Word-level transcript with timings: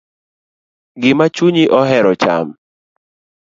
Gima 1.01 1.25
chunyi 1.35 1.63
ohero 1.79 2.11
cham. 2.21 2.47